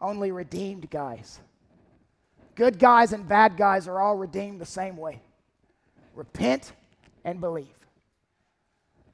[0.00, 1.40] only redeemed guys.
[2.54, 5.20] Good guys and bad guys are all redeemed the same way
[6.14, 6.72] repent
[7.24, 7.66] and believe.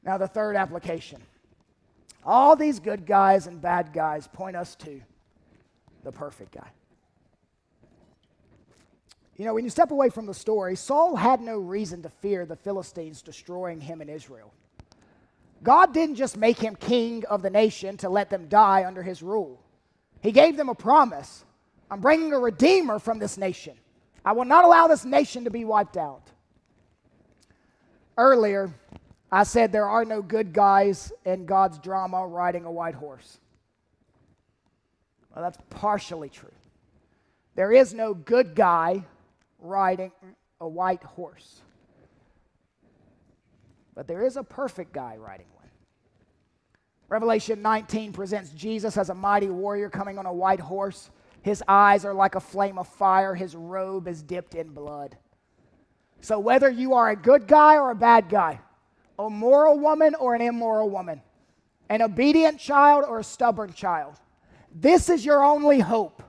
[0.03, 1.21] Now, the third application.
[2.25, 5.01] All these good guys and bad guys point us to
[6.03, 6.69] the perfect guy.
[9.37, 12.47] You know, when you step away from the story, Saul had no reason to fear
[12.47, 14.53] the Philistines destroying him in Israel.
[15.63, 19.23] God didn't just make him king of the nation to let them die under his
[19.23, 19.61] rule.
[20.21, 21.45] He gave them a promise
[21.91, 23.75] I'm bringing a redeemer from this nation.
[24.25, 26.23] I will not allow this nation to be wiped out.
[28.19, 28.71] Earlier,
[29.31, 33.39] I said there are no good guys in God's drama riding a white horse.
[35.35, 36.51] Well, that's partially true.
[37.55, 39.05] There is no good guy
[39.59, 40.13] riding
[40.61, 41.61] a white horse.
[43.95, 45.47] But there is a perfect guy riding.
[47.09, 51.11] Revelation 19 presents Jesus as a mighty warrior coming on a white horse.
[51.43, 55.17] His eyes are like a flame of fire, his robe is dipped in blood.
[56.21, 58.61] So, whether you are a good guy or a bad guy,
[59.19, 61.23] a moral woman or an immoral woman,
[61.89, 64.17] an obedient child or a stubborn child,
[64.75, 66.23] this is your only hope.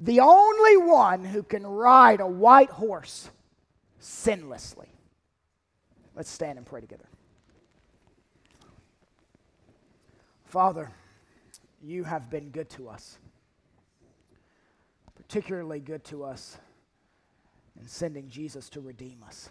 [0.00, 3.28] The only one who can ride a white horse
[4.00, 4.88] sinlessly.
[6.14, 7.08] Let's stand and pray together.
[10.46, 10.92] Father,
[11.82, 13.18] you have been good to us,
[15.16, 16.56] particularly good to us
[17.78, 19.50] in sending Jesus to redeem us.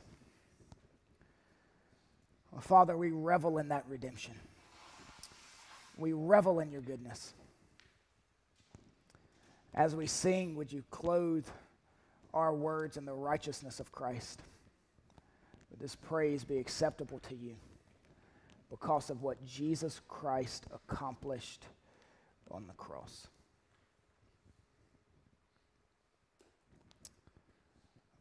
[2.51, 4.33] Well, Father, we revel in that redemption.
[5.97, 7.33] We revel in your goodness.
[9.73, 11.45] As we sing, would you clothe
[12.33, 14.41] our words in the righteousness of Christ?
[15.69, 17.55] Would this praise be acceptable to you
[18.69, 21.65] because of what Jesus Christ accomplished
[22.51, 23.27] on the cross?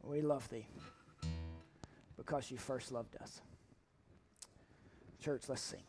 [0.03, 0.67] We love thee
[2.17, 3.41] because you first loved us.
[5.19, 5.81] Church, let's sing.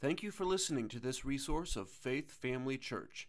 [0.00, 3.28] Thank you for listening to this resource of Faith Family Church.